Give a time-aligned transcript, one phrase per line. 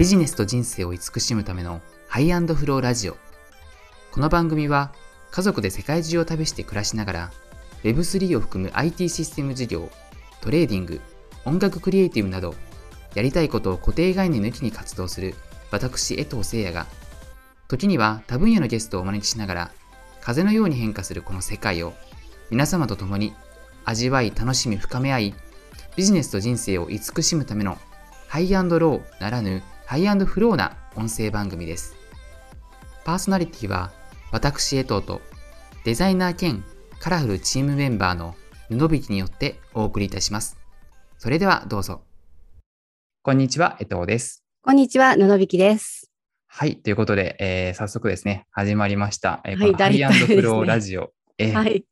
[0.00, 3.18] ビジネスと人生を慈しむための High and Flow Radio。
[4.12, 4.92] この番組は
[5.30, 7.30] 家族で世界中を旅して暮らしながら
[7.82, 9.90] Web3 を含む IT システム事業、
[10.40, 11.02] トレーディング、
[11.44, 12.54] 音楽クリエイティブなど
[13.14, 15.34] やりたいことを固定概念抜きに活動する
[15.70, 16.86] 私江藤聖也が
[17.68, 19.70] 時には多分野のゲストをお招きしながら
[20.22, 21.92] 風のように変化するこの世界を
[22.48, 23.34] 皆様と共に
[23.84, 25.34] 味わい楽しみ深め合い
[25.94, 27.76] ビジネスと人生を慈しむための
[28.28, 31.96] ハイローならぬハイアンドフローな音声番組です。
[33.04, 33.90] パーソナリティは
[34.30, 35.20] 私江藤と
[35.82, 36.62] デザイナー兼
[37.00, 38.36] カラフルチームメンバーの
[38.68, 40.60] 布引によってお送りいたします。
[41.18, 42.02] それではどうぞ。
[43.22, 44.44] こんにちは、江藤です。
[44.62, 46.08] こんにちは、布引です。
[46.46, 49.40] はい、ということで、えー、早速ですね、始まりました。
[49.44, 51.10] えー、はい、ハイアンドフローラジオ。
[51.36, 51.84] えー、はい。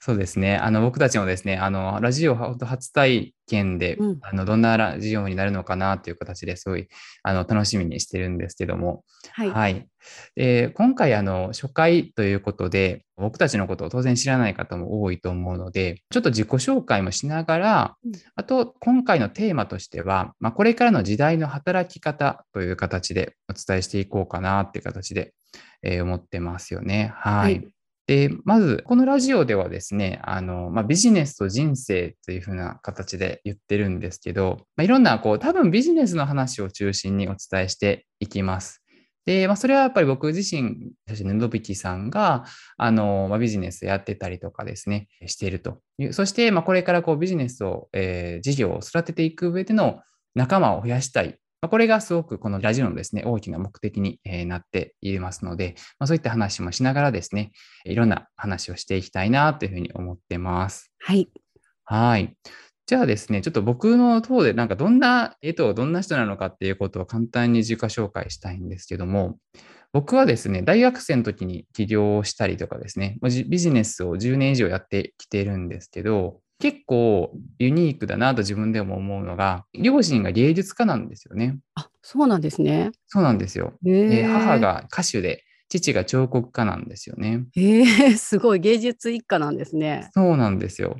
[0.00, 0.56] そうですね。
[0.56, 6.88] あの、僕たちもですね、あの、ラジオ初体験で、うん、あの、どんなラジオになるのかなという形ですごい、
[7.24, 9.50] あの、楽しみにしてるんですけども、はい。
[9.50, 9.88] はい、
[10.36, 25.34] で今回、あの、初回ということで、僕たちのことを当然知らない方も多いと思うので、ちょっと自己紹介もしながら、うん、あと、今回のテーマとしては、まあ、これからの時代の働き方という形でお伝えしていこうかなっていう形で、
[25.82, 27.12] えー、思ってますよね。
[27.16, 27.68] はい、はい
[28.08, 38.82] で、まず、このラジオではですね、あの、まあ、ビジネスと人生というふうな形で言ってるんですけど、まあ、いろんな、こう、多分ビジネスの話を中心にお伝えしていきます。
[39.26, 42.46] で、まあ、それはやっぱり僕自身、そして布引さんが、
[42.78, 46.14] あの、まあ、ビジネスやってたりとかですね、しているという。
[46.14, 50.00] そして、まあ、これからこう、ビジネスを、えー、事業を育てていく上での
[50.34, 57.50] 仲間を増やしたいこれがすごくこのラジオのですね、大きな目的になっていますので、まそういった話もしながらですね、
[57.84, 60.92] いろんな話をしていきたいなというふうに思ってます。
[61.00, 61.28] はい。
[61.84, 62.36] はい。
[62.86, 69.38] じゃあですね、ちょっと僕の方でなんかどんな絵とどんな人なのかっていうことを簡単に自己紹介したいんですけども、
[69.92, 73.18] 僕はですね、大学生の時に起業したりとかですね、
[73.48, 81.58] ビジネスを10年以上やってきているんですけど、結構ユニークだなと自分でも思うのが、両親が芸術家なんですよね。
[81.76, 82.90] あ、そうなんですね。
[83.06, 83.74] そうなんですよ。
[83.86, 87.44] え母が歌手で、父が彫刻家なんですよね。
[87.54, 90.10] えー、すごい芸術一家なんですね。
[90.14, 90.96] そうなんですよ。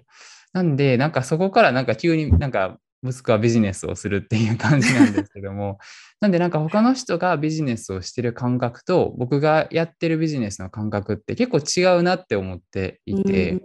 [0.53, 5.79] なんで、なんかそこからなんか急になんか息子はビジネスをするっていう感じなんですけども、
[6.21, 13.63] なんでなんか他の人がビジネスをしてる感覚と僕がやってるビジネスの感覚って結構違うなって思っていて、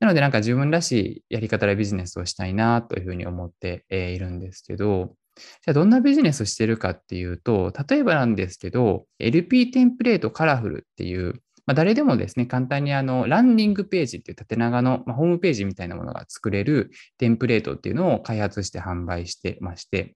[0.00, 0.92] なのでなんか自分らし
[1.28, 20.14] いやり方でビジネスをしたいなというふうに思っているんですけど、じゃあどんなビジネスをしてるかっていうと、例えばなんですけど、LP テンプレートカラフルっていうまあ、誰でもですね、簡単にあの、ランディングページっていう縦長の、まあ、ホームページみたいなものが作れるテンプレートっていうのを開発して販売してまして、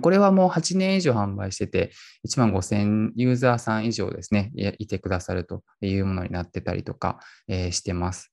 [0.00, 1.90] これはもう8年以上販売してて、
[2.28, 7.18] 1万5000ユーザーさん以上ですね、いてくださるというものになってたりとか、
[7.48, 8.32] えー、してます。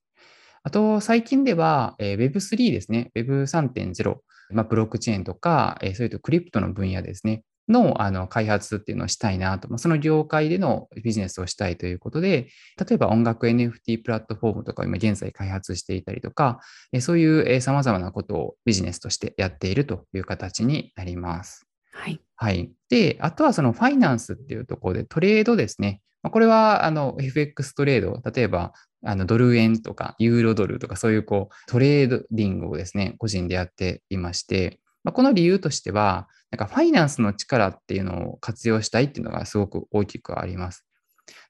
[0.62, 4.16] あと、最近では、えー、Web3 ですね、Web3.0、
[4.50, 12.48] まあ、ブロックチェーンとか、えー、それとクリプトの分野ですね、のあの開発っていうのをしたいなと、その業界でのビジネスをしたいということで、
[12.78, 16.60] 例えば音楽 NFT プラットフォームとかを今現在開発していたりとか、
[17.00, 21.66] そういう様々なことをビジネスとしてやっているという形になります。
[21.92, 22.20] はい。
[22.36, 22.70] はい。
[22.88, 26.00] で、あとはそのファイナンスっていうところでトレードですね。
[26.22, 28.72] これはあの FX トレード、例えば
[29.04, 40.86] あのドル円とかユーロドルとかそういうこうトレードディングをですね、個人でやっていまして、まあ、この理由としては、なんかファイナンスの力っていうのを活用したいっていうのがすごく大きくあります。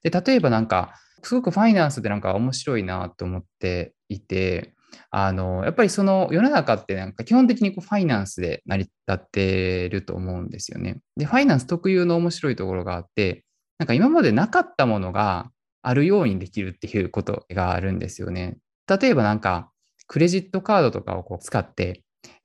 [0.03, 0.93] で、例えばなんか、
[1.23, 4.73] すごくファイナンスでなんか面白いなと思っていて、
[5.11, 10.99] あの、やっぱりその世の中ってなんか基本的にこうファイナンスで成り立ってると思うんですよね。
[11.17, 13.43] で、ファイナンス特有の面白いところがあって、
[13.77, 15.51] なんか今までなかったものが
[15.81, 18.57] あるようにできるっていうことがあるんですよね。
[18.87, 19.71] 例えばなんか、
[20.07, 22.03] クレジットカードとかをこう使って、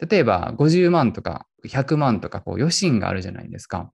[0.08, 3.90] 例えば50万とか100万とかこう余震があるじゃないですか。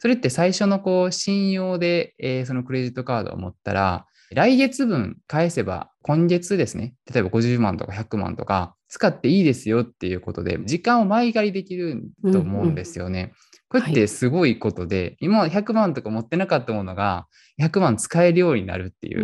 [0.00, 12.02] それって最初のこう信用で、えー、そのクレジットカードを持ったら、来月分返せば今月ですね、例えば50万とか100万とか使っていいですよっていうことで、時間を前借りできる
[12.32, 13.20] と思うんですよね。
[13.20, 13.32] うんうん
[13.72, 17.26] これってすごいことで、はい、今まで100万とか持ってなかったものが
[17.58, 19.18] 100万使えるようになるっていう。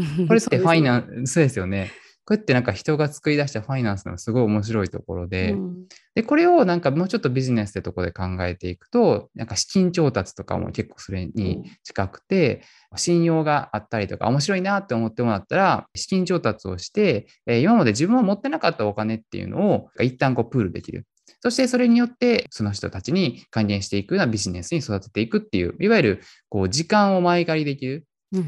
[0.26, 1.90] これってファイナンス、そうですよね。
[2.24, 12.62] こうやってなんか人が作り出したファイナンスのすごい面白いところで、うん、で、これをなんかもうちょっとビジネスってとこで考えていくと、なんか資金調達とかも結構それに近くて、
[12.92, 21.06] うん、信用があったりとか、面白いなって思ってもらったら、資金調達をして、えー、今まで自分は持ってなかったお金っていうのを一旦こうプールできる。
[21.42, 28.04] そしてそれによってその人たちに還元していくようなビジネスに育てていくっていう、いわゆるこう時間を前借りできる、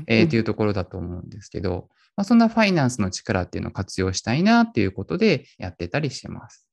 [0.07, 6.67] えー、っていうところだと思うんですけど、まあ、そんなファイナンスの力っていうのを活用したいなっていうことでやってたりしてます。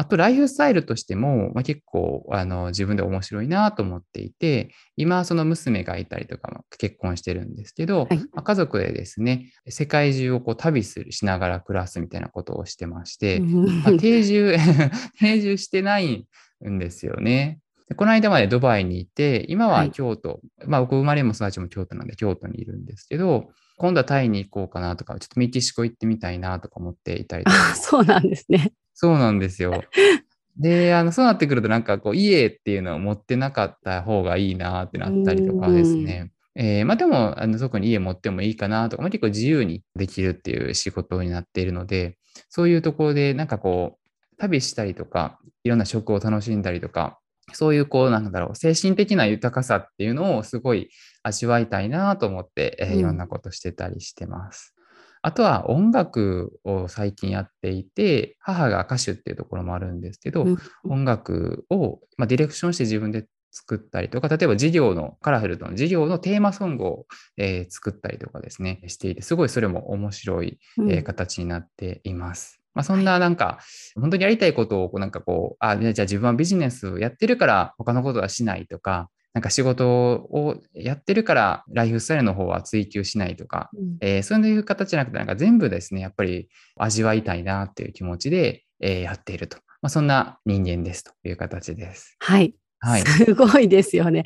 [0.00, 14.56] あと、ライフスタイルとしても、まあ、結構あの自分で面白いなと思っていて、今、その娘がいたりとかも結婚してるんですけど、はい、まあ、家族でですね、世界中をこう旅するしながら暮らすみたいなことをしてまして、まあ、定住、
[15.18, 16.28] 定住してない
[16.64, 17.58] んですよね。
[17.96, 23.48] この間までドバイにいて、今は京都、はい、まあ僕生まれも育ちも京都なんで京都にいるんですけど、
[23.78, 27.74] 今度はタイに行こうかなとか、ちょっとメキシコ行ってみたいなとか思っていたりとか。
[27.76, 28.72] そうなんですね。
[28.94, 29.84] そうなんですよ。
[30.58, 36.32] で、あの、そうなってくると、なんかこう、家っていうのを持ってなかった方がいいなってなったりとかですね。
[36.56, 42.18] えー、まあでも、あの特に家持ってもいいかなとか、まあ、結構自由にできるっていう仕事になっているので、
[42.48, 47.20] そういうところで、なんかこう、旅したりとか、いろんな食を楽しんだりとか、
[47.52, 50.90] そういうこう、なんだろう、精神的な豊かさっていうのをすごい
[51.22, 54.74] 味わいたいなと思って、えー、いろんなことしてたりしてます。
[55.20, 67.06] あとは音楽を最近やっていて、母が歌手っていうところもあるんですけど、うん、音楽を、まあ、ディレクションして自分で作ったりとか、例えば授業の、カラフルとの授業のテーマソングを、
[67.36, 72.57] えー、作ったりとかですね、していて、すごいそれも面白い、えー、形になっています。
[72.78, 73.58] まあ、そんななんか、
[73.96, 89.58] 本当にやりたいことをなんかこう、あ、じゃあ自分はビジネスをやってるから他のことはしないとか、なんか仕事をやってるからライフスタイルの方は追求しないとか、うん、えー、そういう形じゃなくて、なんか全部ですね、やっぱり味わいたいなっていう気持ちで、えー、やっていると。
[89.82, 92.14] まあ、そんな人間ですという形です。
[92.20, 92.54] はい。
[92.78, 94.22] はい、すごいですよね。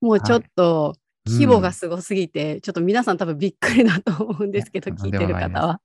[0.00, 0.94] もうちょっと
[1.26, 5.70] 規模がすごすぎて、はいうん、ちょっと皆さん多分びっくりだと思うんですけど、聞いてる方は。
[5.72, 5.80] あ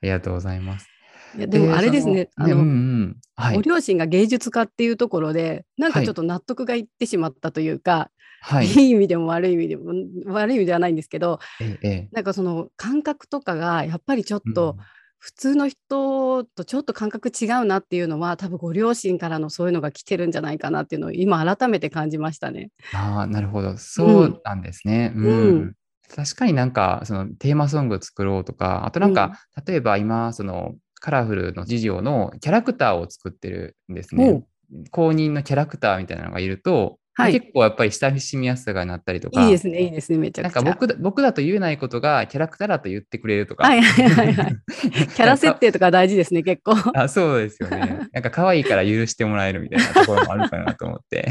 [0.00, 0.95] りがとうございます。
[1.36, 3.16] いやでもあれですね、あの、うんうん。
[3.36, 8.10] はい、ご両親が芸術家っていうところで、なんかちょっと納得がいってしまったというか、
[8.40, 9.92] はい、いい意味でも悪い意味でも
[10.26, 14.76] 悪い意味ではないんですけど、ええ、なんかその感覚とかがやっぱりちょっと、
[15.18, 22.70] 普通の人とちょっと感覚違うなっていうのは多分ご両親からのそういうのが来てるんじゃないかなっていうのを今改めて感じましたね。
[22.94, 23.76] ああなるほど。
[23.76, 25.12] そうなんですね。
[25.16, 25.74] うん、うん。
[26.14, 34.42] 確かになんかそのテーマソング作ろうとかあとなんか、うん、例えば今そのカラフルの事業のキャラクターを作ってるんですね。
[34.90, 39.40] 公認のキャラクターみたいなのがいると、はい、結構やっぱり親しみやすさがなったりとか。
[39.44, 40.62] いいですね、いいですね、めちゃくちゃ。
[40.62, 43.68] なんか僕だ僕だと言えないことがキャラクターだと言ってくれるとか。
[43.68, 44.56] はいはいはい、はい。
[44.82, 46.74] キャラ設定とか大事ですね、結構。
[46.98, 48.08] あそうですよね。
[48.12, 51.28] なんか可愛いから許してもらえるみたいなところもあるかなと思って。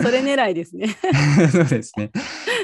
[0.00, 0.88] それ狙いですね。
[1.52, 2.10] そうですね。
[2.14, 2.20] そ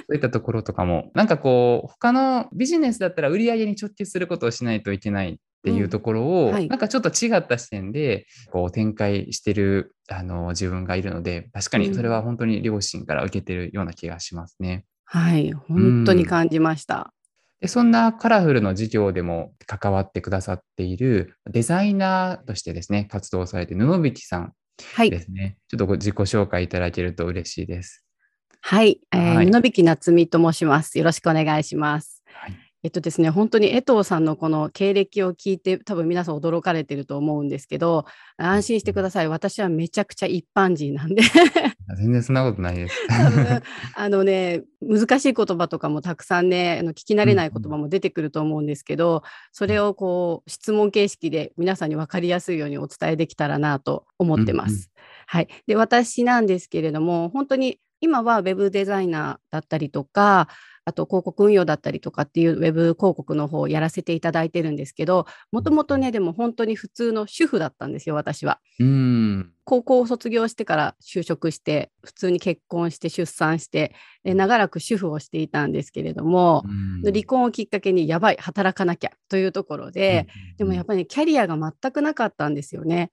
[0.08, 14.85] ういったところとかも、なんかこう、他のビジネスだったら売り上げに直結することをしないといけないっていうところを、うんはい、なんかちょっと違った視点でこう展開してるあの自分がいるので確かにそれは本当に両親から受けてるような気がしますね。
[15.05, 17.12] はい、本当に感じました。
[17.61, 24.53] でそんなカラフルの授業でも関わってくださっているデザイナーとしてですね、活動されて布引さん
[24.99, 28.05] ですね、はい、ちょっとご自己紹介いただけると嬉しいです。
[28.62, 30.99] はい、えー、はい、布引夏美と申します。
[30.99, 32.25] よろしくお願いします。
[32.26, 39.29] はいえっとですね、本当に江藤さんのこの経歴を聞いて、多分皆さん驚かれてると思うんですけど、安心してください。
[39.29, 41.22] 私はめちゃくちゃ一般人なんで
[41.96, 42.96] 全然そんなことないです。
[43.94, 49.22] あのね、難しい言葉とかもたくさんね、あの聞き慣れない言葉も出てくると思うんですけど、
[49.53, 54.91] それをこう質問形式で皆さんに分かりやすいようにお伝えできたらなと思ってます。
[55.27, 55.48] はい。
[55.69, 60.48] で、私なんですけれども、本当に今はウェブデザイナーだったりとか、
[60.84, 68.60] あと広告運用だったりとかっていうウェブ広告の方をやらせていただいてるんですけど、もともとね、でも本当に普通の主婦だったんですよ、私は。
[68.81, 69.53] うん。
[69.65, 76.65] 高校を卒業してから就職して、普通に結婚して出産して、長らく主婦をしていたんですけれども、
[77.05, 80.27] 離婚をきっかけにやばい、働かなきゃというところで、
[80.58, 83.10] でもやっぱり、ね、キャリアが全くなかったんですよね。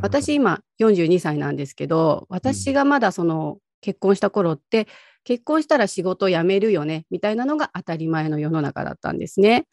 [0.00, 4.86] 私今42歳なんですけど私がまだその結婚した頃って
[5.24, 9.66] 結婚したら仕事を辞めるよねみたいなのが当たり前の世の中だったんですね。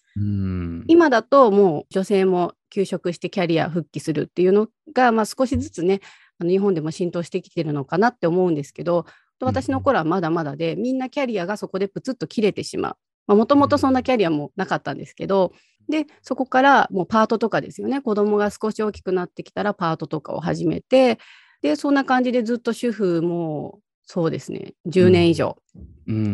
[0.87, 6.01] 今だともう女性も休職してキャリア復帰するっていうのが、まあ、少しずつね
[6.39, 9.05] あの日本でも浸透してきてるのかなって思うんですけど
[9.39, 12.91] 私の頃はまだまだでみんなキャリアがそこでプツッと切れてしま
[13.27, 13.35] う。
[13.35, 15.53] もともとそんなキャリアもなかったんですけど
[15.87, 21.19] でそこからもうパートとかですよね子供が少し大きくなってきたらパートとかを始めて
[21.61, 23.79] でそんな感じでずっと主婦も
[24.11, 25.55] そうですね、10年以上。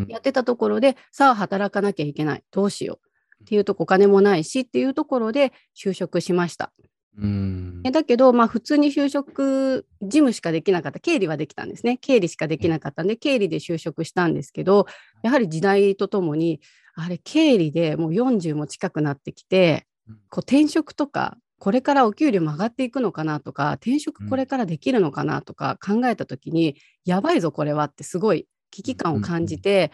[0.07, 2.99] やってたところで、うん、さあ働かなきゃいけない、どうしよ
[3.41, 3.43] う。
[3.43, 6.71] っていうとお金もないしっていうところで就職しました。
[7.17, 11.01] うん、だけど、まあ、普通に就職事務しかできなかった。
[11.01, 11.97] 経理はできたんですね。
[11.97, 14.87] 経理しかできなかったんで経理で就職したんですけど
[15.21, 16.61] やはり時代とともに
[16.93, 19.85] あれ経理でもう40も近くなってきて
[20.29, 29.91] こう転職とかこれからお給料も上がっていくのかなとか転職これからできるのかなとか考えた時に、うん、やばいぞこれはってすごい危機感を感じて、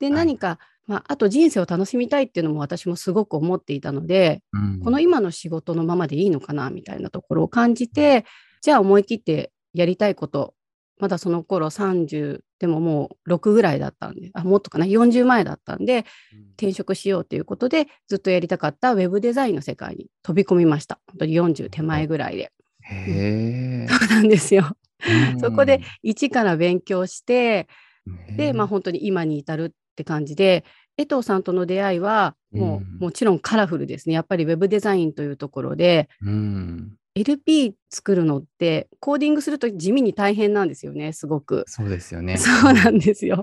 [0.00, 8.24] で何か、まあ、あと人生を楽しみたいっていうのも私もすごく思っていたので、うん、この今の仕事のままでいいのかなみたいなところを感じて
[8.60, 10.54] じゃあ思い切ってやりたいこと
[10.98, 16.06] まだその頃30でももう6ぐらいだったんであもっとかな？40前だったんで、
[16.56, 20.98] 転職しようということでずっとやりたかったウェブデザインの世界に飛び込みました。
[21.08, 22.52] 本当に40手前ぐらいで。
[22.80, 24.78] へそうなんですよ。
[25.42, 27.68] そこで一から勉強して
[28.38, 30.64] で、まあ、本当に今に至るって感じで
[30.96, 34.14] 江藤さんとの出会いはもう、もちろんカラフルですね。
[34.14, 41.64] やっぱりウェブデザインというところで、うん、LP 作るのってコーディングすると地味に大変なんですよねすごく。
[41.68, 42.36] そうですよね。
[42.36, 43.40] そうなんですよ。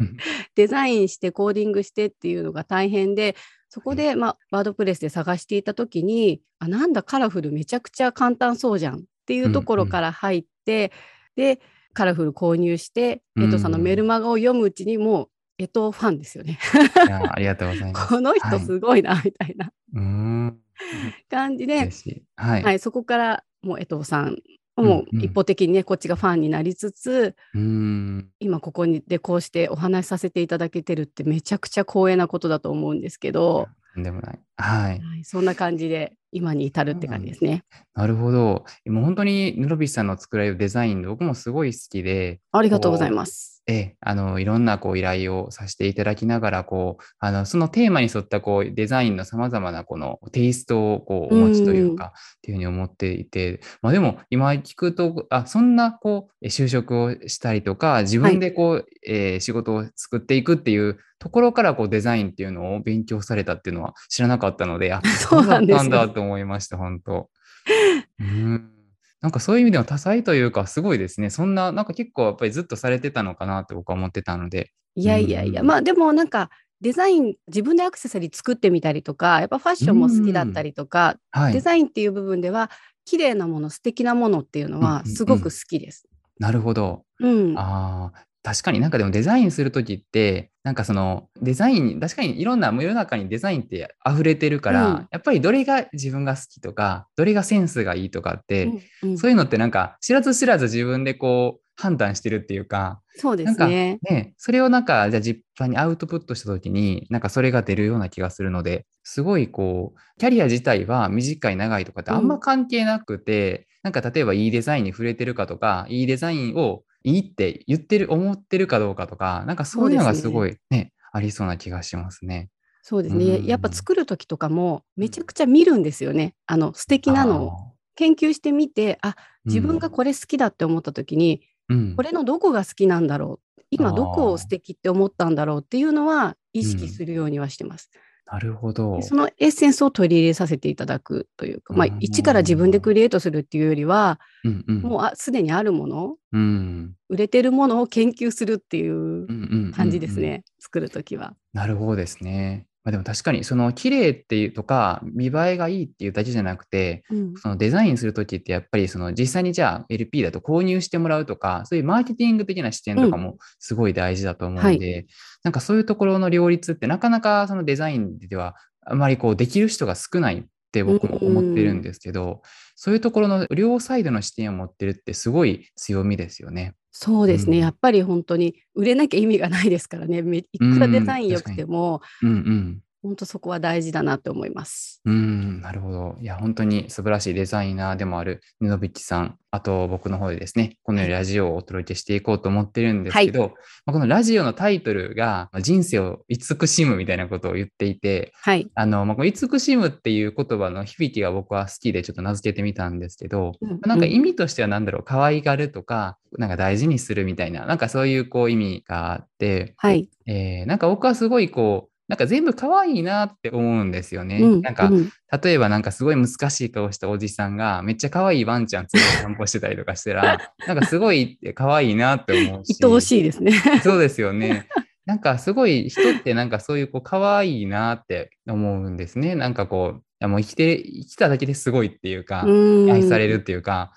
[0.56, 3.36] デザインしてコーディングしてっていうのが大変で
[3.70, 10.92] そこで、まあ、ワードプレスで探していた時にあなんだカラフルめちゃくちゃ簡単そうじゃんっていうところから入って、
[11.38, 11.62] うんうん、で
[11.94, 16.58] カラフル購入して、江藤さんのメルマガを読むうちにもう江藤ファンですよね。
[17.06, 18.08] いやありがとうございます。
[18.08, 21.90] この人すごいな、みたいな、はい、感じで、
[22.38, 24.38] はい、はい、そこからもう江藤さん
[24.77, 34.39] もう一方的にね、こっちがファンになりつつ、今ここにでこうしてお話しさせていただけてるってめちゃくちゃ光栄なことだと思うんですけど、でもない。
[34.58, 35.01] はい。
[35.24, 37.63] そんな感じで今に至るって感じですね。
[37.94, 38.63] なるほど。
[38.86, 42.39] もう本当にヌロビスさんの作られるデザイン、僕もすごい好きで。
[42.53, 43.61] ありがとうございます。
[43.72, 67.30] ええ、あの、いろんなこう依頼をさせていただきながら、こう、あの、そのテーマに沿ったこうデザインのさまざまなこのテイストをこうお持ちというか、っていうふうに思っていて、まあでも今聞くと、あ、そんなこう就職をしたりとか、自分でこう、はい、えー、仕事を作っていくっていうところからこうデザインっていうのを勉強されたっていうのは知らなかったので、あ、 そうだったんだと思いました、本当。
[68.20, 68.81] うん
[69.22, 71.30] なんかそういう意味では多彩というか、すごいですね。
[71.30, 74.72] そんな、なんか結構やっぱりずっとされてたのかなって僕は思ってたので。
[74.96, 76.50] いやいやいや、まあでもなんか、
[76.82, 82.72] デザイン自分でアクセサリー作ってみたりとかやっぱファッションも好きだったりとか、はい、デザインっていう部分では
[83.06, 86.08] 綺麗なもの素敵なものっていうのはすごく好きです。
[86.10, 87.06] うんうん、なるほど。
[87.20, 88.12] うん、あ
[88.44, 98.66] 確かになんかでもデザインする時ってなんかそのデザイン確かにいろんな世の中にデザインって溢れてるから、うん、やっぱりどれが自分が好きとかどれがセンスがいいとかって、
[99.04, 104.00] うんうん、そういうのってなんか知らず知らず自分でこう判断してるっていうかそうですね。
[104.04, 122.50] ねそれをなんかじゃあ実際にアウトプットした時になんかそれが出るような気がするのですごいこうキャリア自体は短い長いとかってあんま関係なくて、うん、なんか例えばいいデザインに触れてるかとかいいデザインをいいって言ってる、思ってるかどうかとか、なんかそういうのがすごいね、ねありそうな気がしますね。
[122.84, 126.36] そうですね、やっぱ作る時とかもめちゃくちゃ見るんですよね。
[126.48, 127.52] あの素敵なのを
[127.96, 137.90] 研究してみて、あ自分がこれ好きだって思った時に、うん、これのどこが好きなんだろう、今どこを素敵って思ったんだろうっていうのは意識するようにはしてます。
[137.94, 139.01] うんなるほど。
[139.01, 151.34] そのエッセンスを取り入れさせていただくというか、まあ、一から自分でクリエイトするっていうよりは、うんうん、もうすでにあるもの、うん、売れてるものを研究するっていう感じですね、作るときは。
[151.54, 152.68] なるほどですね。
[152.84, 165.08] まあ、でも確かにその綺麗っていうとか見栄えがいいっていうだけじゃなくて、うん、そのデザインする時ってやっぱりその実際にじゃあ LP だと購入してもらうとかそういうマーケティング的な視点とかもすごい大事だと思うんで、うんはい、
[165.44, 172.40] なんかそういうところの両立ってなかなかそのデザインではあまりこうできる人が少ないって僕も思ってるんですけど、うん、
[172.76, 176.74] そういうところの両サイドの視点を持ってるってすごい強みですよね。
[176.92, 180.18] そうですね、うん、やっぱり本当に売れなきゃ意味がないですからね。
[180.52, 185.01] いくらデザイン良くても、うんうん、本当そこは大事だなって思います。
[185.05, 186.15] うん、なるほど。
[186.22, 193.51] いや、本当に素晴らしいデザイナーでもある布引さん、あと僕の方でですね、このようにラジオをお届けしていこうと思ってるんですけど、はい、
[193.86, 204.00] このラジオのタイトルが人生を慈しむみたいなことを言っていて、はい、あの、まあ、この慈しむっていう言葉の響きが僕は好きでちょっと名付けてみたんですけど、うんうん、なん。
[204.00, 214.39] か意味としては何だろう、可愛がるとか、なんか大事にするみたいな、なんかそういうこう意味があって、はい、えー、なんか僕はすごいこう、なんか全部可愛いなって思うんですよね。
[214.39, 215.10] うん、なんか、うん、
[215.41, 220.38] 例えばなんかすごい難しい顔したおじさんがめっちゃ可愛いワンちゃん連れて散歩してたりとかしたら、
[220.68, 222.75] なんかすごい可愛いなって思うし。
[222.84, 223.53] 愛おしいですね。
[223.82, 224.68] そうですよね。
[225.06, 229.36] なんかすごい人ってなんかそういうこう可愛いなって思うんですね。
[229.36, 233.94] なんかこう、やもう生きて、生きただけですごいっていうか、うん愛されるっていうか、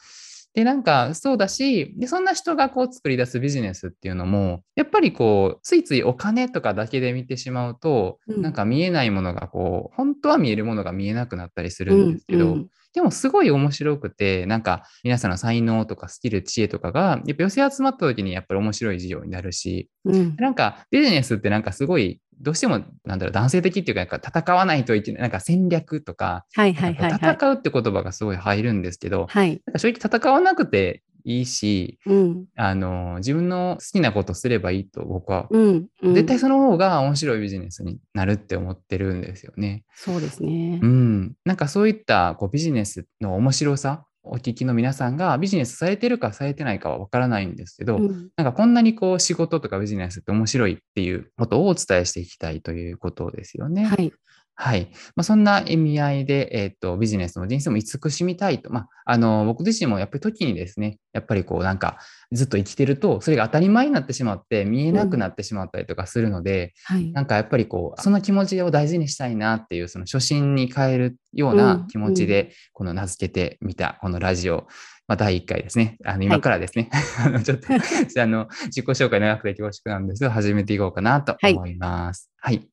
[0.54, 8.42] で、なんかそうだし、で、そんな人がこう作り出すビジネスっていうのも、やっぱりこう、ついついお金とかだけで見てしまうと、うん。
[8.42, 26.44] なんか見えないものがこう、本当は見えるものが見えなくなったりするんですけど、うんうんでもすごい面白くて、なんか皆さんの才能とかスキル、知恵とかが、やっぱ寄せ集まった時にやっぱり面白い事業になるし、うんなんかビジネスってなんかすごい、どうしてもなんだろう、男性的っていうか、なんか戦わないといけない、なんか戦略とか。
[26.56, 29.60] 戦うって言葉がすごい入るんですけど、はい。
[29.66, 32.44] なんか正直戦わなくていいし、うん。
[32.54, 35.86] あの、自分の好きなことすればいいと僕は、うん。
[36.02, 39.84] うん絶対その方が面白いビジネスになるって思ってるんですよね。
[39.94, 40.86] そうですねう。
[40.86, 41.34] ん。
[41.44, 53.84] なんかそういったこうビジネスの面白さ、お聞きの皆さんがビジネスされてるかされてないかはわからないんですけど、うんなんかこんなにこう仕事とかビジネスって面白いっていうことをお伝えしていきたいということですよね。
[53.84, 54.12] はい。
[54.56, 54.88] はい。
[55.16, 58.72] まあ、そんな意味合いで、えっ、と、ビジネスも人生も慈しみたいと。
[58.72, 61.98] まあ、あの、僕自身もやっぱり時にですね、やっぱりこうなんか
[62.30, 67.10] ずっと生きてると、それが当たり前になってしまって、見えなくなってしまったりとかするので、はい。
[67.12, 74.68] なんかやっぱりこう、その気持ちを大事にしたいなっていう、その初心に変えるような気持ちうんで、この名付けてみた、このラジオ、
[75.08, 75.98] まあ、第1回ですね。
[76.04, 77.66] あの今からですね、 あのちょっと
[78.22, 82.30] あの自己紹介長くて恐縮なんですけど、始めていこうかなと思います。
[82.38, 82.66] はい。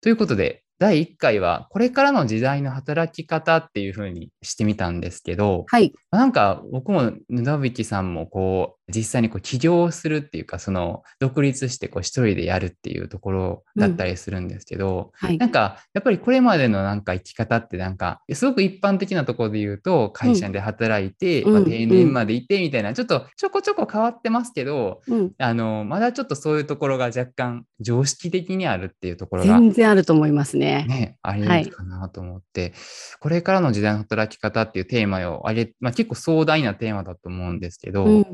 [0.00, 5.92] ということで、第1回は、これからの時代の働き方っていうふうにしてみたんですけど、はい。
[6.10, 15.38] なんか僕も布引さんもこう実際にこう起業するっていうかその独立してこう一人でやるっていうところだったりするんですけど、はい。
[15.38, 15.46] な。
[15.46, 21.64] んかやっぱりこれまでのなんか生き方ってなんかすごく一般的なところで言うと会社で働いて、まあ、うんうん。
[21.70, 25.32] 定年までいてみたいなちょっとちょこちょこ変わってますけどうん。
[25.38, 30.84] あのまだちょっとそういうところが若干常識的にあるっていうところが全然あると思いますね。
[30.88, 32.72] ね、あり得るかなと思って、
[33.20, 38.24] これからの時代の働き方っていうテーマをあげ、まあ、結構壮大なテーマだと思うんですけど、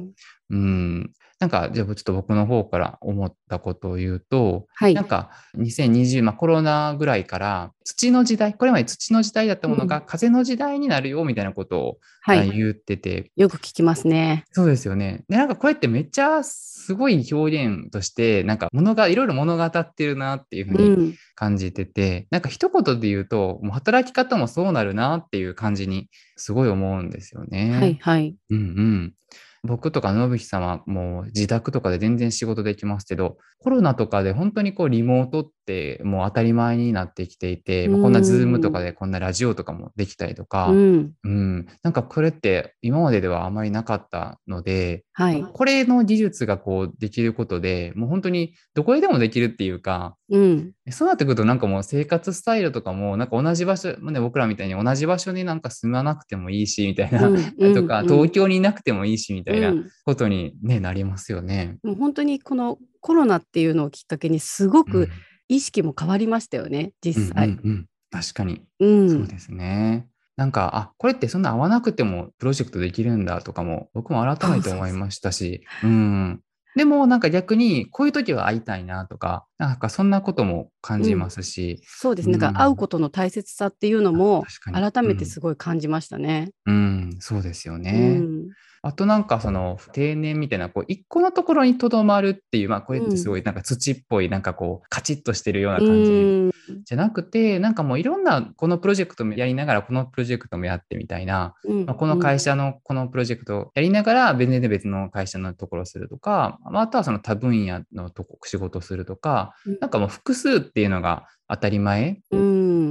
[0.51, 0.59] うん。
[0.59, 5.05] うん、なんか、じゃあちょっと僕の方から思ったことを言うと、はいなん。
[5.07, 12.39] か2020、まあ、コロナぐらいから土の時代、これまで土の時代だったものが風の時代になるよみたいなことを、はい。
[12.39, 14.45] あ言ってて、よく聞きますね。
[14.53, 15.25] そうですよね。
[15.29, 21.15] で、なんかこれってめっちゃすごい表現として、なんか物がいろいろ物語ってるなっていうふうにうん。
[21.35, 27.73] 感じてて、なんか一言で言うと、もう働き方もそうなるなっていう感じにすごい思うんですよね。
[27.73, 27.99] はい。
[28.01, 28.37] はい。
[28.51, 29.15] うんうん。
[29.63, 41.13] 僕とか信彦さんはもう自宅とかで全然仕事できますけど、コロナとかで本当にこうリモートってもう当たり前になってきていて、まあこんなうんズームとかでこんなラジオとかもできたりとか、うん。
[41.25, 45.43] うん、なんかこれって今までではあまりなかったので、はい。
[45.43, 50.73] これの技術がこうできることでもう本当にどこへでもできるっていうか、うん。
[50.91, 57.37] そうなってくるとなんかもう生活スタイルとかもなんか同じ場所、ね、僕らみたいに同じ場所になんか住まなくてもいいしみたいな、うん
[57.75, 61.79] とかうん東京にいなくてもいいしみたいなうんことに、ねなりますよね。
[61.83, 65.09] もう本当にこのコロナっていうのをきっかけにすごうんく
[65.49, 67.49] 意識も変わりましたよね、実うん際。
[67.49, 69.11] うんうん確かに、うん。
[69.11, 70.07] そうですね。
[70.37, 76.41] なんかあこれってそんな合わなくてもプロジェクトできるんだとかも僕も改めて思いましたし、うん、
[76.77, 82.37] でもなんか逆にこういう時は会いたいなとかなんかそんなことも感じますし、そうですね。
[82.37, 86.51] なんうんか会うことの大切さっていうのも改めてすごい感じましたね。
[86.67, 88.19] うん、そうですようね。
[88.19, 88.49] ん。
[88.83, 96.53] あとなんかその定年みたいなこう一個のところにとどまるっていうまあこれってすごいなんか土っぽいなんかこうカチッとしてるような感じうん。
[96.85, 101.55] じゃなくてなんかもういろんなこのプロジェクトもやりながらこのプロジェクトもやってみたいな、
[101.87, 109.79] まあ、この会社のこのプロジェクトをやりながら別で別の会社のところをするとかまああとはその多分野のとこ仕事をするとかうん。
[109.81, 112.21] なんかもう複数っていうのが当たり前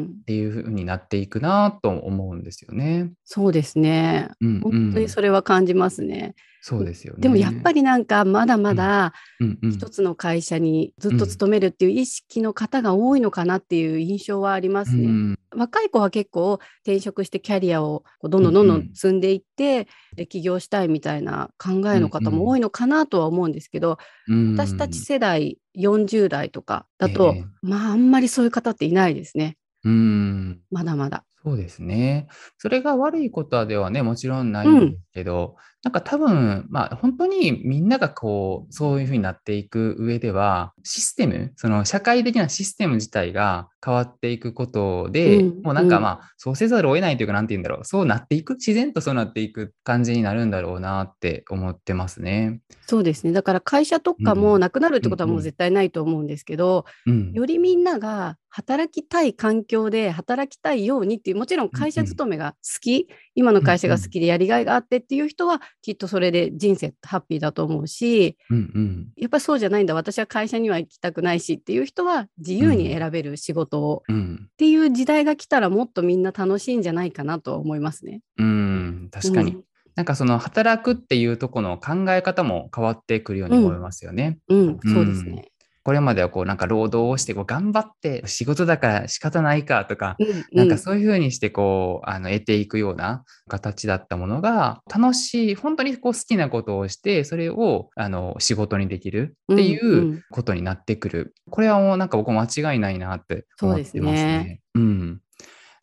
[0.05, 3.11] っていう風になっていくなと思うんですよね。
[3.23, 4.29] そうですね。
[4.41, 6.35] うん本当にそれは感じますね。
[6.67, 7.19] そうですよね。
[7.21, 15.05] でもやっぱり、りなんかまだまだうんうん一つの会社にずっと勤めるっていう意識の方が多いのかなっていう印象はありますね。
[15.05, 31.23] うん若い子は結構転職してキャリアをどんどんどんどん積んでいって、で起業したいみたいな考えの方も多いのかなとは思うんですけど、うん私たち世代40代とかだと、ええまああんまりそういう方っていないですねうんまだまだ。
[31.43, 32.27] そうですね。
[32.57, 52.61] それが悪いことではね、もちろんないんですけど、なんか多分、まあ本当にみんながこう、そういうふうになっていく上では、システム、その社会的なシステム自体が変わっていくことで、うん、もうなんかまあ、そうせざるを得ないというか、なんて言うんだろう、そうなっていく、自然とそうなっていく感じになるんだろうなって思ってますね。
[52.87, 53.31] そうですね。
[53.31, 78.21] だから会社とかもなくなるってことはもう絶対ないと思うんですけど、うん、よりみんなが働きたい環境で働きたいようにっていう、もちろん会社勤めが好き、うんうん、今の会社が好きでやりがいがあってっていう人は、きっとそれで人生ハッピーだと思うし、うんうん、やっぱりそうじゃないんだ、私は会社には行きたくないしっていう人は、自由に選べる仕事を、うん、っていう時代が来たら、もっとみんな楽しいんじゃないかなと思いますね。
[78.37, 79.51] うん、確かに。
[79.51, 79.63] うん
[79.95, 84.39] なんかその働くっていうとこの考え方も変わってくるように思いますよね。
[84.49, 85.45] うん、うん、そうですね。
[85.85, 104.01] これまではこうなんか労働をしてこう頑張って仕事だから仕方ないかとか、うんうん、なんかそういうふうにしてこうあの得ていくような形だったものが楽しい本当にこう好きなことをしてそれをあの仕事にできるっていうことになってくる、うんうん、これはもうなんか僕間違いないなって思ってますね。
[104.01, 104.61] そうですね。
[104.73, 105.21] うん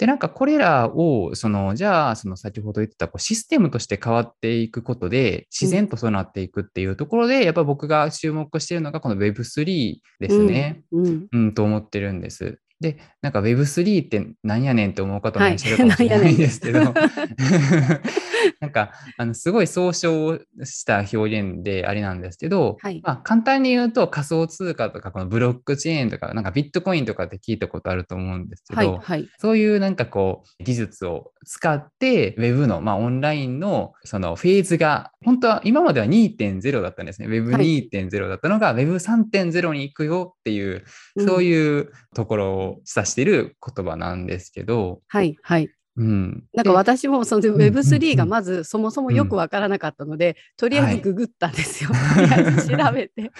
[0.03, 12.59] で、なんかこれらを、その、じゃあ、その先ほど言ってたこうシステムとして変わっていくことで、自然とそうなっていくっていうところで、うん、やっぱ僕が注目しているのが、この Web3 ですね、うん、うん、うん、と思ってるんです。
[12.81, 16.91] で、なんか Web3 って何やねんって思う方もいらっしゃるかもしれないんですけど、はい、
[18.61, 37.29] なんか、あの、すごい総称した表現であれなんですけど、はい、まあ、簡単に言うと仮想通貨とか、このブロックチェーンとか、なんかビットコインとかって聞いたことあると思うんですけど、はいはい、そういうなんかこう、技術を使って、Web の、まあ、オンラインのそのフェーズが、本当は今までは2.0だったんですね。
[37.29, 40.85] Web2.0 だったのが、Web3.0 に行くよっていう、
[41.19, 45.71] そういうところを指している言葉なんですけど、はいはい。
[45.97, 51.91] うん、なんか私もその Web3 がまずそもそもよくわからなかったので、うん、とりあえずググったんですよ。
[51.93, 53.31] はい、とりあえず調べて、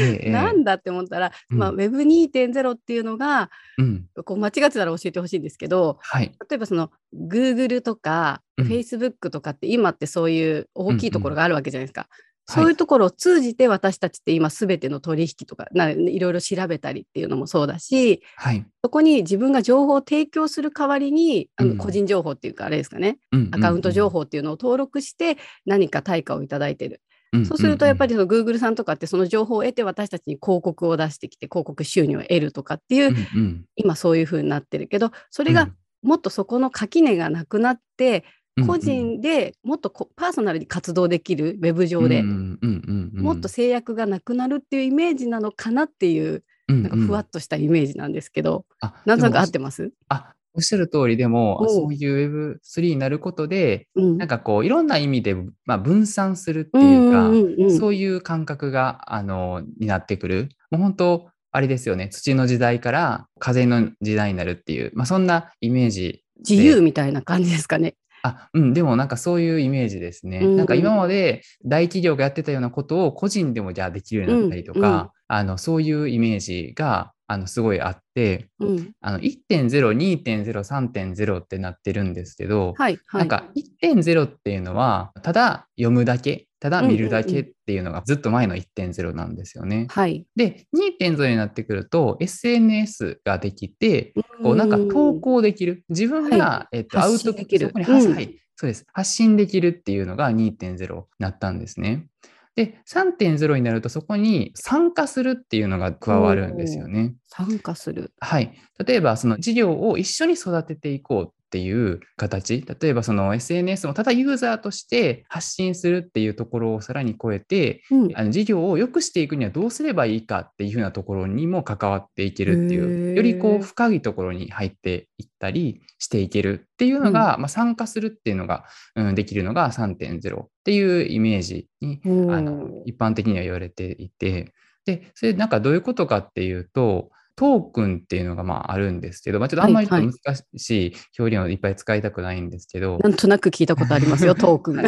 [0.20, 12.08] えなんだって思ったら、まあ、Web2.0 っていうのが、うん、こう間違ってたら教えてほしいんですけど、はい、例えばその Google とか Facebook とかって今ってそういう大きいところがあるわけじゃないですか。
[12.46, 27.00] そういうところを通じて私たちって今すべての取引とかいろいろ調べたりっていうのもそうだし、はい、そこに自分が情報を提供する代わりに、あの個人情報っていうかあれですかね、うん、アカウント情報っていうのを登録して何か対価をいただいてる。
[27.46, 35.70] そうするとやっぱりその Google さんとかってその情報を得て私たちに広告を出してきて広告収入を得るとかっていう、うんうん、今そういうふうになってるけどそれが
[36.02, 38.24] もっとそこの垣根がなくなって
[38.66, 42.22] 個人でもっとパーソナルに活動できるウェブ上で。
[42.22, 48.64] もっと制約がなくなるっていうイメージなのかなっていう、なんかふわっとしたイメージなんですけど、
[49.04, 49.92] なんとなく合ってます？
[50.08, 55.34] あおっしゃる通りでもそういう Web3 になることで、うん、なんかこういろんな意味で、
[55.64, 60.50] まあ、分散するっていうか、うんうんうん、そういう感覚があのになってくる。
[60.70, 62.08] もう本当あれですよね。
[62.08, 67.94] 土の時代から風の時代になるっていう、まあ、そんなイメージ自由みたいな感じですかね。
[68.22, 70.38] あ、うん、でもなんかそういうイメージですね。
[70.38, 70.66] うんうん、なん。
[70.66, 83.44] か今まで大企業がやってたようなことを個人でもじゃあできるようになったりとか、うんうん、あのそういうイメージがあのすごいあって、うん、あの1.0、2.0、3.0ってなってるんですけど、はいはい、なんか
[83.82, 89.88] 1.0っていうのはただ読むだけただ見るだけっていうのがずっと前の1.0なんですよね。
[89.90, 90.68] はい、で
[91.00, 98.14] 2.0になってくると SNS ができてこうなんか投稿できる自分が、はい、えっと、アウトできるそこに発,、うん、
[98.54, 102.06] そうです発信できるっていうのが2.0になったんですね。
[102.54, 107.16] で、3.0になるとそこに参加するっていうのが加わるんですよね。
[107.24, 108.12] 参加する。
[108.20, 108.52] はい。
[108.86, 112.64] 例えば、その事業を一緒に育てていこうっていう形。
[112.80, 128.64] 例えばその SNS もただユーザーとして発信するっていうところをさらに超えて、うん、あの事業を良くしていくにはどうすればいいかっていうふうなところにも関わっていけるっていうよりこう深いところに入っていったりしていけるっていうのが、うん、まあ、参加するっていうのが、
[128.96, 132.08] うん、できるのが3.0っていうイメージに、あ
[132.40, 134.54] の一般的には言われていて。
[134.84, 140.12] でそれなんかどういうことかっていうとトークンっていうのがまああるんですけど、まあ、ちょっとあんまり難
[140.56, 142.92] しい表現をいっぱい使いたくないんですけど。
[142.92, 144.76] はいはい、なんとなく聞いたことありますよ、 トークン。
[144.76, 144.82] そ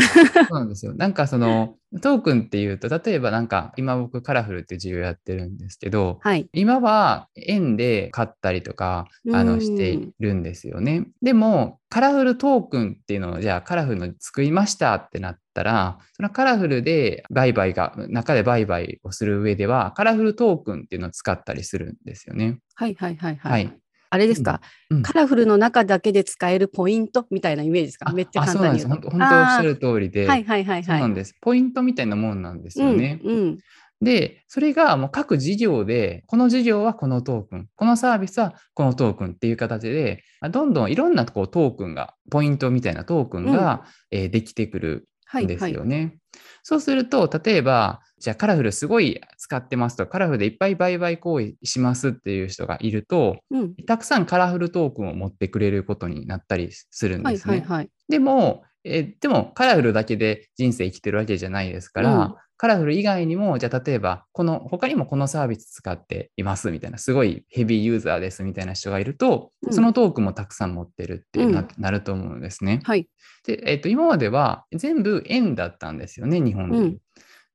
[0.50, 0.94] うなんですよ。
[0.94, 11.06] なんかその、トークンっていうと、例えばなんか、今僕カラフルっていう授業やってるんですけど、はい、今は円で買ったりとか、あの、しているんですよね。
[11.22, 22.58] でも、カラフルトークンっていうのを、じゃあカラフルの作りましたってなったら、そのカラフルで売買が、中で売買をする上では、カラフルトークンっていうのを使ったりするんですよね。
[22.74, 23.52] はいはいはいはい。
[23.52, 24.96] はいあれですか、うん。
[24.98, 28.12] うん、カラフルの中だけで使えるポイントみたいなイメージですか？
[28.12, 28.82] めっちゃ簡単に。
[28.84, 31.34] 本当おっしゃる通りで、はいはいはいはい、そうなんです。
[31.40, 33.20] ポイントみたいなもんなんですよね。
[33.24, 33.58] うん、うん。
[34.00, 45.08] で、それがもう各事業で、この事業はこのトークン、このサービスはこのトークンっていう形で、どんどんいろんなこうトークンが、ポイントみたいなトークンが、うん、えー、できてくる
[45.40, 45.96] んですよね。
[45.96, 46.18] はいはい、
[46.64, 57.52] そうすると、例えば、じゃあカラフルすごい使ってますと、カラフルでいっぱい売買行為しますっていう人がいると、うん、たくさんカラフルトークンを持ってくれることになったりするんですね。
[57.52, 72.80] はいはいはい、でも、えでもカラフルだけで人生生きてるわけじゃないですから、うん、カラフル以外にも、じゃあ例えば、この他にもこのサービス使っていますみたいな、すごいヘビーユーザーですみたいな人がいると、うん、そのトークンもたくさん持ってるっていうな,、なると思うんですね。
[72.84, 73.08] はい。
[73.46, 76.78] で、えっ、ー、と、今までは全部円だったんですよね、日本で。
[76.78, 76.98] うん、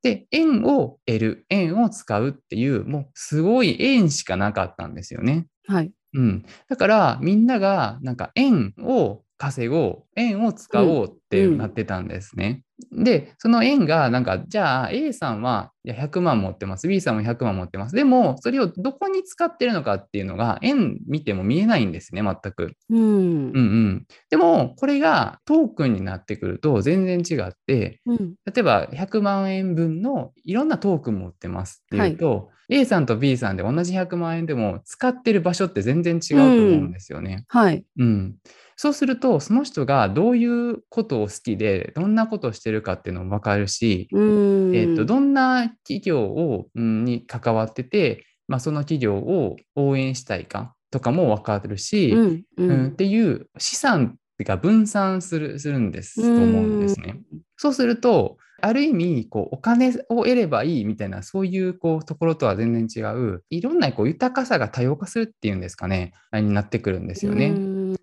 [0.03, 5.47] で、円を得る、円を使うっていう、もうすごい円しかなかったんですよね。
[5.67, 5.91] はい。
[6.13, 6.45] うん。
[6.67, 12.63] だから、みんなが、なんか円を稼ごう、円を使おうってなってたんですね。
[12.91, 17.95] で、その円が、なんか、じゃあ A さんはいや100万持ってます、B さんも100万持ってます。
[17.95, 22.73] でも、それをどこに使ってるのかっていうのが、円見ても見えないんですね、全く。
[22.89, 37.45] うん、うんうんでも、これがトークンになってくると全然違って、うん、例えば100万円分のいろんなトークン持ってますっていうと、はい A さんと B さんで同じ100万円でも使ってる場所って全然違うと思うんですよね。
[37.51, 37.83] うん、はい。
[37.97, 38.35] うん。
[38.81, 57.19] そうすると、その人がどういうことを好きで、どんなことをしてるかっていうのも分かるし、えーと、どんな企業を、うん、に関わってて、まあ、その企業を応援したいかとかも分かるし、うん、うん、っていう資産が分散するするんですと思うんですね。
[57.57, 67.53] そうすると、ある意味こうお金を得ればいいみたいなそういうこうところとは全然違ういろんなこう豊かさが多様化するっていうんですかねになってくるんですよね。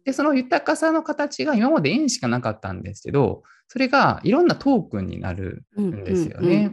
[0.04, 6.72] でその豊かさの形が今まで円しかなかったんですけどそれがいろんなトークンになるんですよね。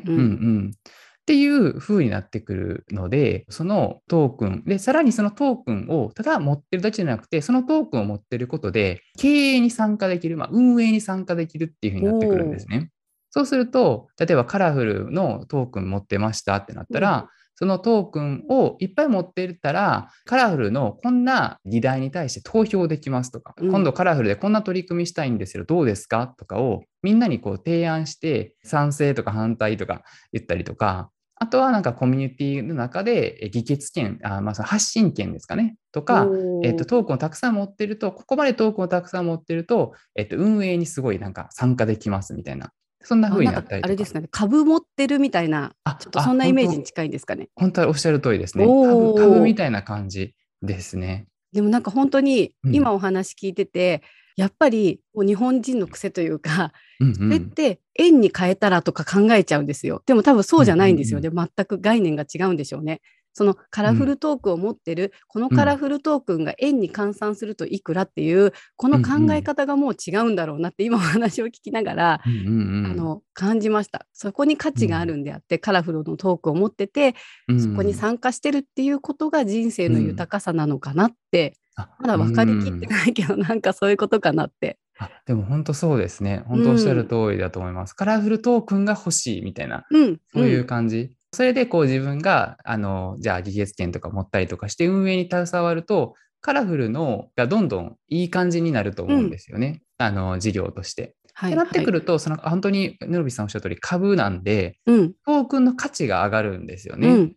[1.24, 12.90] っていう風になってくるので、そのトークン、で、さらにそのトークンをただ持ってるだけじゃなくて、そのトークンを持ってることで、経営に参加できる、まあ、運営に参加できるっていう風になってくるんですね。
[13.30, 36.28] そうすると、例えばカラフルのトークン持ってましたってなったら、うん、そのトークンをいっぱい持っていたら、カラフルのこんな議題に対して投票できますとか、うん、今度カラフルでこんな取り組みしたいんですけど、どうですかとかをみんなにこう提案して、賛成とか反対とか言ったりとか、あとはなんかコミュニティの中で議決権、あまあ、その発信権ですかね、とか、
[36.64, 42.72] えっと、トークンをたくさん持ってると、ここまでトークンをたくさん持ってると、えっと、運営にすごいなんか参加できますみたいな
[43.04, 47.50] そんな風になったりあれですかね、株持ってるみたいな、ちょっとそんなイメージに近いんですかね。
[47.56, 49.16] 本当はおっしゃる通りですね株。
[49.16, 51.28] 株みたいな感じですね。
[51.52, 54.02] でもなんか本当に今お話聞いてて、
[54.38, 60.02] うん、やっぱり日本人の癖というか、うんうん、それって円に変えたらとか考えちゃうんですよ。
[60.06, 61.28] でも多分そうじゃないんですよね。
[61.28, 63.02] うんうんうん、全く概念が違うんでしょうね。
[63.34, 74.06] そのカラフルトークを持ってる、うん、このカラフルトークンが円に換算するといくらっていう、この考え方がもう違うんだろうなって今お話を聞きながら、あの感じました。
[74.14, 77.16] そこに価値があるんであって、カラフルのトークを持ってて、
[77.60, 81.58] そこに参加してるっていうことが人生の豊かさなのかなって、
[82.00, 84.78] まだ分かりきってないけど、なんかそういうことかなって。
[85.00, 86.44] あでも本当そうですね。
[86.48, 87.94] 本当おっしゃる通りだと思います。
[87.94, 91.16] カラフルトークンが欲しいみたいな、うん、そういう感じ。
[91.34, 99.82] それでこう自分が、あの、じゃあ議決権とか持ったりとかして運営に携わると、カラフルのがどんどんいい感じになると思うんですよね。
[100.00, 101.16] うん、あの、事業として。
[101.36, 107.32] はい、ってなってくると、その本当にヌルビさんおっしゃる通り株なんで、うん、トークンの価値が上がるんですよね。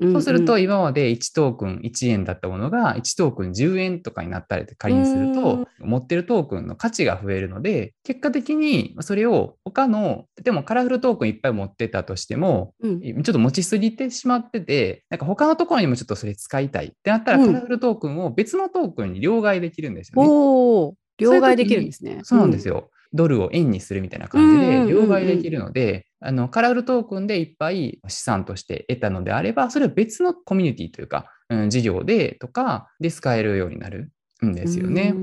[0.00, 20.28] そうすると今まで1トークン1円だったものが1トークン10円とかになったり仮にすると、持ってるトークンの価値が増えるので、結果的にそれを他の、でもカラフルトークンいっぱい持ってたとしても、うん、ちょっと持ちすぎてしまってて、なんか他のところにもちょっとそれ使いたいってなったら、カラフルトークンを別のトークンに両替できるんですよね。
[20.28, 22.20] お両替できるんですね。
[22.22, 22.88] そうなんですよ。
[23.14, 34.12] ドルを円にするみたいな感じで両替できるので、あのカラフルトークンでいっぱい資産として得たのであれば、それは別のコミュニティというか、うん、事業でとかで使えるようになる
[34.44, 35.14] んですよね。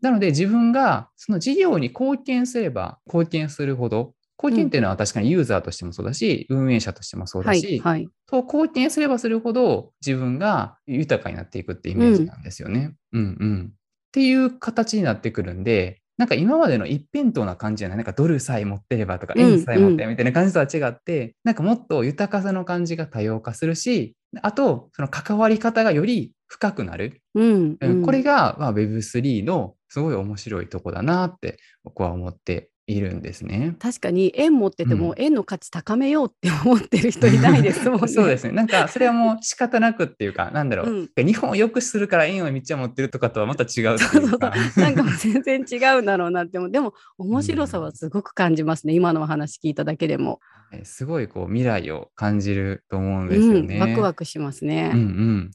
[0.00, 12.94] なので自分がその事業に貢献すれば貢献するほど、貢献っていうのは確かにユーザーとしてもそうだし、運営者としてもそうだし、はいはい、そう貢献すればするほど自分が豊かになっていくってイメージなんですよね。
[13.12, 13.72] うん、うん、うん。
[13.72, 13.76] っ
[14.12, 17.94] ていう形になってくるんで、なんか今までの一辺倒な感じじゃな。
[17.94, 27.20] い、なんかドルさえ持ってればとか、円さえ持ってみたいな感じとは違って、うんうん、なんかもっと豊かさの感じが多様化するし、あと、その関わり方がより深くなる。
[27.34, 27.76] うん。
[27.80, 33.76] うん、これが、まあ、Web3 のすごい面白いとこだなって僕は思っているんですね。
[33.78, 38.08] 確かに円持ってても、円の価値高めようって思ってる人いないですもんね。
[38.12, 38.52] そうですね。
[38.52, 43.98] なんかそれはもう仕方なくっていうか、なんだろう、うん、日本を良くするから円をめっちゃ持ってるとかとはまた違ううか。
[43.98, 44.40] そうそう
[44.80, 48.92] なんかもう全然違うんだろうなってでも面白さはすごく感じますね。
[48.92, 50.40] うん、今のお話聞いただけでも。
[50.82, 53.76] すごいこう未来を感じると思うんですよね。
[53.76, 54.90] うん、ワクワクしますね。
[54.92, 55.50] うんうん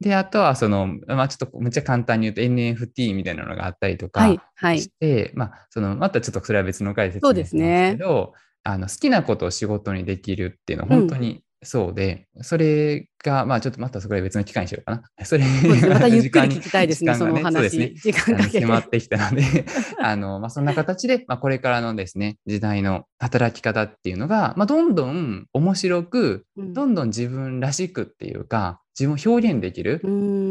[0.00, 4.90] で、あとはその、まあ、ちょっとめっちゃ簡単に言うと NFT みたいなのがあったりとかして、はい。
[5.00, 15.02] はい、まあ、その、またちょっとそれは別の回で説明しますけど、ね、あの好きなことを仕事にできるっていうのは本当にそうで、うん、それが、まあちょっとまたそこで別の機会にしようかな。
[15.24, 15.44] それ、
[15.88, 17.52] またゆっくり聞きたいですね、その話。
[17.52, 17.92] そうですね。
[17.94, 18.60] 時間かけて。
[18.60, 19.66] 迫ってきたので、
[20.00, 30.02] あの、まあそんな形で、まあこれからのですね、時代の働き方っていうのが、まあどんどん面白く、どんどん自分らしくっていうか、自分を表現できる、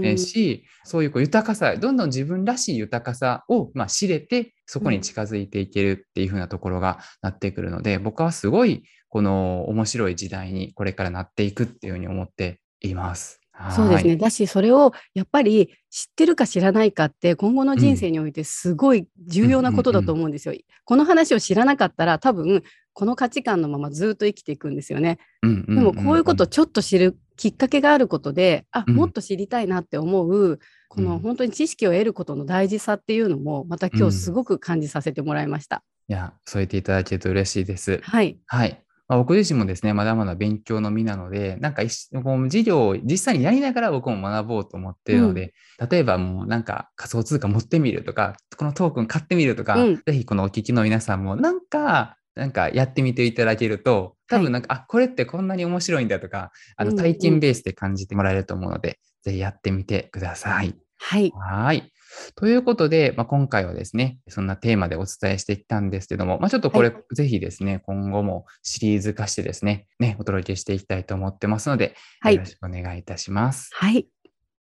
[0.04, 13.39] えし、そういうこう豊かさ、どんどん自分らしい豊かさを、まあ、知れて、そこに近づいていけるっていう風なところがなってくるので、僕はすごいこの面白い時代にこれからなっていくっていうふうに思っています。
[13.76, 14.15] そうですね。
[14.15, 20.54] だし、それをやっぱり知ってるか知らないかって、今後の人生においてすごい重要なことだと思うんですよ。
[20.86, 25.19] この話を知らなかったら、多分、この価値観のままずっと生きていくんですよね。
[25.43, 35.84] でも、こういうことをちょっと知るきっかけがあることで、あ、もっと知りたいなって思う、この本当に知識を得ることの大事さっていうのも、また今日すごく感じさせてもらいました。
[36.08, 38.00] いや、そう言っていただけると嬉しいです。
[38.04, 38.39] はい。
[38.48, 38.82] はい。
[39.10, 60.76] まあ、僕自身もですね、まだまだ勉強の身なので、なんかこう授業を実際にやりながら僕も学ぼうと思っているので、うん、例えばもうなんか仮想通貨持ってみるとか、このトークン買ってみるとか、うん、ぜひこのお聞きの皆さんもなんか、なんかやってみていただけると、多分なんか、はい、あ、これってこんなに面白いんだとか、あの体験ベースで感じてもらえると思うので、うんうん、ぜひやってみてください。
[61.00, 61.34] はい。
[61.36, 61.91] はい。
[62.36, 73.69] ということで、まあ、今回はですね、そんなテーマでお伝えしてきたんですけども、まあ、ちょっとこれ、はい、ぜひですね、今後もシリーズ化してですね、ね、お届けしていきたいと思ってますので、はい、よろしくお願いいたします。
[73.74, 74.08] はい。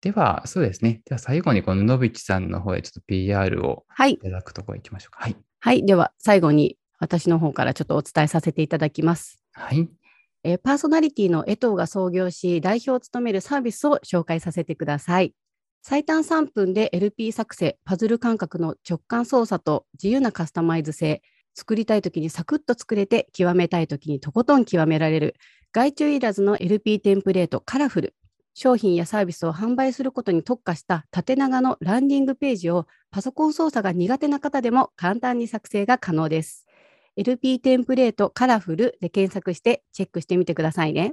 [0.00, 1.00] では、そうですね。
[1.06, 5.20] では最後にこののびちさんの方でちょっと PR をいただくところ行きましょうか。
[5.22, 5.36] はい。
[5.60, 9.40] はい、では最後に私の方からちょっとお伝えさせていただきます。
[9.52, 9.88] はい。
[10.42, 15.34] えパーソナリティの江藤が創業し、代表を務めるサービスを紹介させてください。
[15.86, 21.20] 最短3分で LP 作成、パズル感覚の直感操作と自由なカスタマイズ性、
[21.52, 25.34] 作りたいときにサクッと作れて、極めたいときにとことん極められる、
[25.72, 28.14] 外注いらずの LP テンプレートカラフル、
[28.54, 36.66] 商品やサービスを販売することに特化した縦長のランディングページをパソコン操作が苦手な方でも簡単に作成が可能です。
[37.16, 41.12] LP テンプレートカラフルで検索してチェックしてみてくださいね。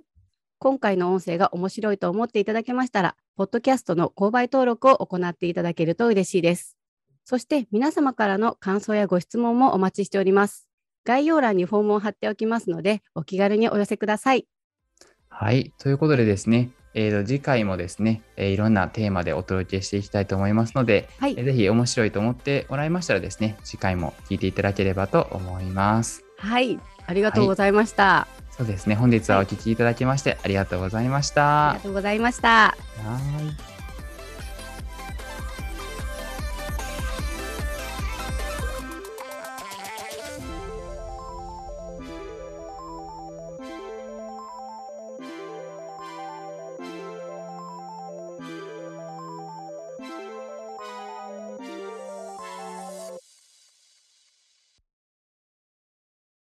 [0.60, 6.78] 今回の音声が面白いと思っていただけましたら、ポッドキャストの購買登録を行っていただけると嬉しいです。
[7.24, 10.68] そして皆様からの感想やご質問もお待ちしております。
[11.06, 14.46] 概要欄にフォームを貼っておきますので、お気軽にお寄せください。
[15.30, 15.74] はい。
[15.80, 26.24] ということでですね、えー、と次回もですね、えー、いろんなテーマでお届けしていきたいと思いますので、はい、えー、ぜひ面白いと思ってもらいましたらですね、次回も聞いていただければと思います。
[26.38, 26.80] はい。
[27.08, 28.04] ありがとうございました。
[28.04, 28.94] はいそうですね。
[28.94, 31.72] 本日はお聞きいただきまして、ありがとうございました。
[31.72, 32.50] ありがとうございました。
[32.50, 32.76] は
[33.68, 33.71] い。